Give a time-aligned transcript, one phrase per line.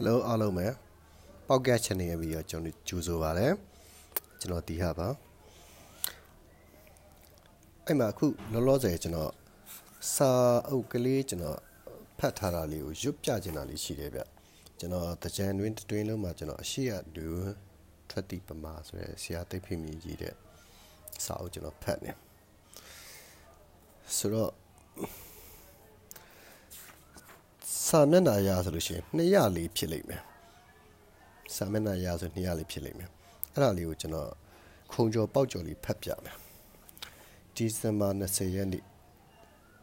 [0.00, 0.66] Hello အားလုံးပဲ
[1.48, 3.48] ပေါက်ကတ် channel ရဲ့ပြီးတော့ကျွန်တော်ကြိုဆိုပါရစေ
[4.40, 5.08] ကျွန်တော်တီဟာပါ
[7.84, 9.32] အဲ့မှာအခုလောလောဆယ်ကျွန်တော်
[10.14, 10.30] စာ
[10.68, 11.58] အုပ်ကလေးကျွန်တော်
[12.18, 14.20] ဖတ်ထားတာလေးကိုရွတ်ပြချင်တာလေးရှိတယ်ဗျ
[14.78, 17.26] ကျွန်တော်တကြံတွင်တွင်လုံးမှာကျွန်တော်အရှိရလူ
[18.10, 20.34] ထွက်တိပမာဆိုရယ်ဆရာသိဖိမြည်ကြီးတဲ့
[21.24, 22.12] စာအုပ်ကျွန်တော်ဖတ်နေ
[24.16, 24.50] ဆိုတော့
[27.88, 30.22] စာမျက်နှာရဆိုလို့ရှိရင်200လေးဖြစ်လိမ့်မယ်
[31.54, 33.10] စာမျက်နှာရဆို200လေးဖြစ်လိမ့်မယ်
[33.52, 34.30] အဲ့ဒါလေးကိုကျွန်တော်
[34.92, 36.36] ခုံကျော်ပေါက်ကျော်လေးဖတ်ပြမယ်
[37.54, 38.84] ဒီဇင်ဘာ20ရက်နေ့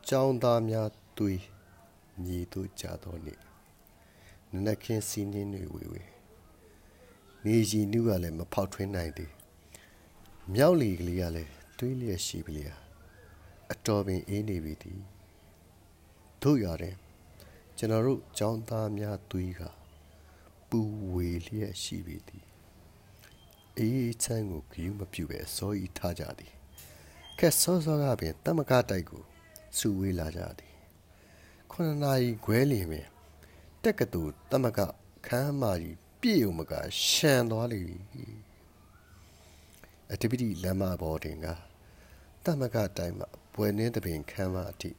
[0.08, 1.42] ကျောင်းသားများသွေး
[2.26, 3.40] ညီတို့ကြတော့နေ့
[4.52, 6.04] နနက်ခင်းစီးနှင်းတွေဝေဝေ
[7.46, 9.32] နေကြီးနုကလည်းမဖောက်ထွင်းနိုင်သေး
[10.54, 12.74] မြောက်လီကလေးကလည်းတွေးလျက်ရှိပလျာ
[13.72, 15.00] အတော်ပင်အေးနေပြီသည်
[16.44, 16.96] တို့ရတယ်
[17.78, 19.62] ကျွန်တော်တို့ចောင်းသားများသွေးက
[20.70, 20.80] ပူ
[21.14, 22.46] ဝေလျက်ရှိပေသည်
[23.78, 26.54] အေးချမ်းကိုဂယူးမပြုတ်ပဲစောဤထားကြသည်
[27.40, 29.24] ခက်စောစောကပင်တမကတိုက်ကို
[29.78, 30.74] စူဝေးလာကြသည်
[31.72, 33.08] ခုနှစ်နာရီခွဲလျင်ပင်
[33.84, 34.80] တက်ကတူတမက
[35.28, 36.74] ခမ်းမာကြီးပြည့်ုံမက
[37.08, 37.82] ရှန်သွားလေ
[40.12, 41.48] အတပိတိလမ်းမပေါ်တင်က
[42.46, 44.92] တမကတိုင်းမှာဘွယ်နှင်းတပင်ခမ်းမအထိ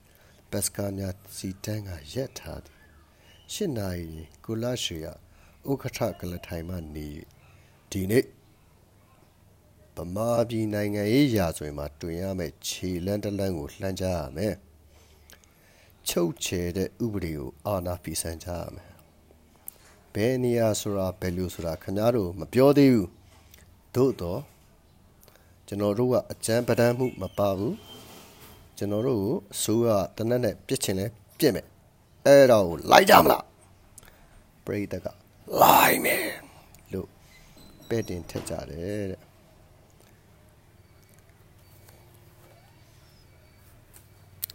[0.50, 2.78] ဘတ်စကားများစီတန်းကရက်ထားသည်
[3.52, 4.10] ရှစ်နာရီ
[4.44, 5.06] ကုလရှေရ
[5.70, 7.08] ဥက္ကဋ္ဌကလထိုင်မှနေ
[7.90, 8.24] ဒီနေ့
[9.96, 14.54] ဗမာပြည်နိုင်ငံရေးရာဇဝင်မှာတွင်ရမယ့်ခြေလန်းတလန်းကိုလှမ်းကြရမယ်
[16.08, 18.92] ချုပ်ချယ်တဲ့ဥပဒေကိုအာဏာဖီဆန်ကြရမယ်
[20.14, 23.08] ဘယ်နေရာဆိုတာဘယ်လိုဆိုတာခင်ဗျားတို့မပြောသေးဘူး
[23.94, 24.40] သို့တော့
[25.66, 27.74] ကျွန်တော်တို့ကအကြမ်းပဒန်းမှုမပါဘူး
[28.78, 31.06] ကျွန်တော်တို့ကိုအစိုးရတနက်နဲ့ပြစ်ချင်လဲ
[31.38, 31.66] ပြစ်မယ်
[32.26, 33.44] အဲ့ဒါကိုလိုက်ကြမလား
[34.64, 35.06] ပရိသတ်က
[35.62, 36.26] လိုက်မယ်
[36.92, 37.08] လို့
[37.88, 39.20] ပဲ့တင်ထက်ကြတယ်တဲ့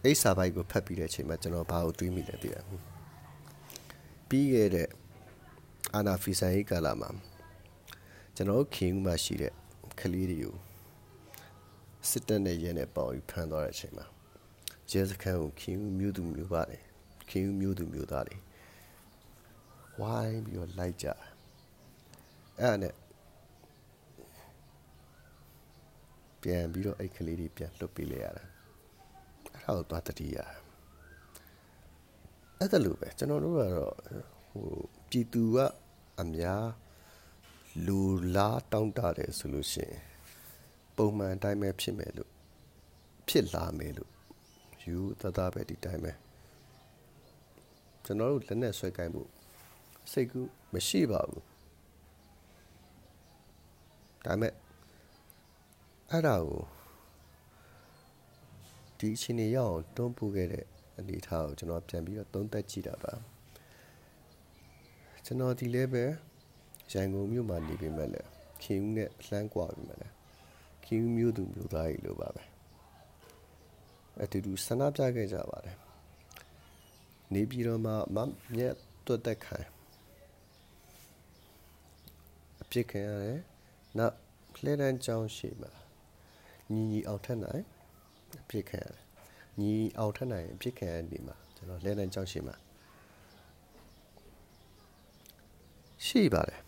[0.04, 2.82] အိစာဘိုက်ကိုဖတ်ပြီးတဲ့အချိန်မှာကျွန်တော်ဘာကိုတွေးမိလဲသိရဘူး
[4.30, 4.88] ပြီးခဲ့တဲ့
[5.94, 7.10] အာနာဖီဆိုင်ကာလာမှာ
[8.36, 9.54] ကျွန်တော်ခင်ဦးမှာရှိတဲ့
[10.00, 10.56] ကလေးတွေကို
[12.10, 14.06] စစ်တပ်နဲ့ရဲနဲ့ပေါင်းပြီးဖမ်းသွားတဲ့အချိန်မှာ
[14.92, 16.84] ရဲစခန်းကိုခင်ဦးမြို့သူမြို့ပါတယ်
[17.30, 18.38] ခင်ဦးမြို့သူမြို့သားတွေ
[20.00, 21.08] ဝိုင်းပြီးတော့လိုက်ကြ
[22.60, 22.96] အဲ့ဒါနဲ့
[26.42, 28.44] ပြန်ပြီးတော့အဲ့ကလေးတွေပြန်လွတ်ပေးလိုက်ရတာ
[29.54, 30.38] အဲ့ဒါကိုသွားတတိယ
[32.58, 33.96] အဲ့ဒါလိုပဲကျွန်တော်တို့ကတော့
[34.50, 34.68] ဟို
[35.10, 35.58] ပြည်သူက
[36.22, 36.66] အများ
[37.86, 38.00] လူ
[38.36, 39.98] လားတောင်းတတယ်ဆိုလို့ရှိရင်
[40.96, 42.32] ပုံမှန်အတိုင်းပဲဖြစ်မယ်လို့
[43.28, 44.12] ဖြစ်လာမယ်လို့
[44.84, 46.12] ယူသသားပဲဒီတိုင်းပဲ
[48.06, 49.30] ကျွန်တော်တို့လက်နဲ့ဆွဲကိုင်းဖို့
[50.12, 51.44] စိတ်ကူးမရှိပါဘူး
[54.26, 54.54] ဒါမဲ့
[56.10, 56.62] အဲ့ဒါကို
[59.00, 60.66] ဒီအချိန်ကြီးရအောင်တွန်းပို့ခဲ့တဲ့
[60.98, 63.14] အနေအထားကိုကျွန်တော်ပြန်ပြီးတော့သုံးသပ်ကြည့်တာပါ
[65.26, 66.04] ကျွန်တော်ဒီလဲပဲ
[66.92, 68.30] ရန်ကုန်မြို့မှာနေပေမဲ့လည်း
[68.64, 70.14] ခင်ဦးနဲ့လှမ်းကွာပေမဲ့လည်း
[70.86, 72.44] ခင်ဦးမြို့သူမြို့သားကြီးလိုပါပဲ
[74.20, 75.78] အတူတူဆန္ဒပြခဲ့ကြပါတယ်
[77.34, 78.18] နေပြည်တော်မှာမ
[78.54, 79.60] မြတ်တွတ်သက်ခံ
[82.62, 83.40] အပြစ်ခံရတယ်
[83.98, 84.16] နောက်
[84.64, 85.72] လှဲတန်းကြောင်းရှိမှာ
[86.72, 87.64] ညီညီအောင်ထက်နိုင်
[88.42, 89.06] အပြစ်ခံရတယ်
[89.60, 92.56] ညီအောင်ထက်နိုင်အပြစ်ခံရနေမှာကျွန်တော်လှဲတန်းကြောင်းရှိမှာ
[96.06, 96.62] ရှိပါတယ်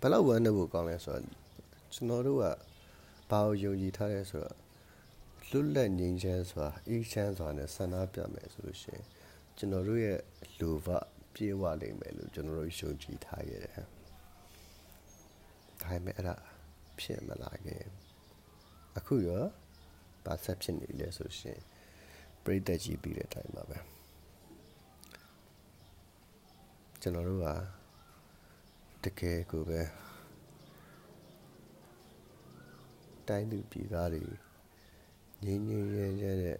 [0.00, 1.22] ဘယ်လောက်ဝမ်းနေဖို့ကောင်းလဲဆိုတော့
[1.94, 2.44] ကျွန်တော်တို့က
[3.30, 4.56] ဘာကိုယုံကြည်ထားလဲဆိုတော့
[5.50, 9.04] လွတ်လပ်ငြိမ်းချမ်းစွာအေးချမ်းစွာနဲ့ဆန္ဒပြမယ်ဆိုလို့ရှိရင်
[9.56, 10.20] ကျွန်တော်တို့ရဲ့
[10.58, 10.88] လူဘ
[11.34, 13.74] ပြေဝလိမ့်မယ်လို့ကျွန်တော်တို့ယုံကြည်ထားခဲ့တယ်။
[15.80, 16.36] ဒါပေမဲ့အဲ့ဒါ
[17.00, 17.82] ဖြစ်မလာခဲ့။
[18.98, 19.44] အခုရော
[20.24, 21.58] ဘာဆက်ဖြစ်နေလဲဆိုရှင်
[22.44, 23.78] ပြိတ္တကြီးပြီးတဲ့အတိုင်းပါပဲ။
[27.00, 27.46] ကျွန်တော်တို့က
[29.04, 29.80] တကယ်ကိုပဲ
[33.28, 34.22] တိုင်းသူပြည်သားတွေ
[35.44, 36.58] ငြိမ်းငြိမ်းရဲရဲနဲ့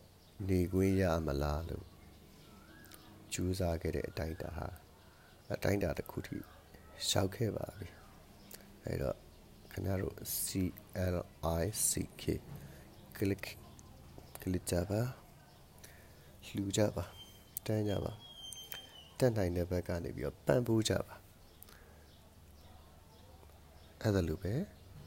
[0.48, 1.86] နေခွင့်ရမလားလို့
[3.32, 4.68] ကြိုးစားခဲ့တဲ့အတိုင်းတာဟာ
[5.54, 6.38] အတိုင်းတာတစ်ခုထိ
[7.08, 7.88] ရှောက်ခဲ့ပါပြီ
[8.84, 9.16] အဲ့တော့
[9.72, 10.46] ခင်ဗျားတို့ C
[11.14, 11.16] L
[11.62, 11.90] I C
[12.22, 12.24] K
[13.16, 13.44] click
[14.42, 15.00] click ကြပါ
[16.48, 17.04] လှူကြပါ
[17.66, 18.12] တန်းကြပါ
[19.18, 21.14] တက်နိုင်တဲ့ဘက်ကနေပြီးတော့ပန့်ပိုးကြပါ
[24.00, 24.52] အဲ့ဒါလိုပဲ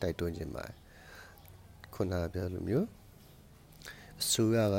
[0.02, 0.76] တိုက်တွန်းခြင်းပါတယ်
[1.98, 2.88] ခုနပြောလိုမျိုး
[4.22, 4.78] အစိုးရက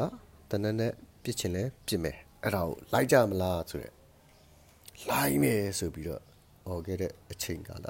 [0.51, 0.93] တနက်နဲ့
[1.23, 3.95] ပြစ်ချင်လဲပြစ်မယ်အဲ့ဒါကိုလိုက်ကြမလားဆိုရက်
[5.11, 6.23] လိုက်မယ်ဆိုပြီးတော့
[6.67, 7.87] ဟောခဲ့တဲ့အချိန်ကာလ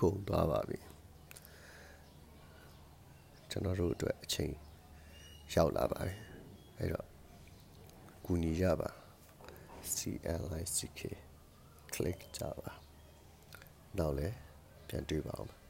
[0.00, 0.78] ကုန်သွားပါပြီ
[3.50, 4.52] ကျွန်တော်တို့အတွက်အချိန်
[5.54, 6.14] ရောက်လာပါပြီ
[6.78, 7.06] အဲ့တော့
[8.24, 8.90] ကူညီကြပါ
[9.94, 11.00] CLICK
[11.94, 12.70] click ကြပါ
[13.98, 14.28] နောက်လဲ
[14.88, 15.63] ပြန်တွေ့ပါအောင်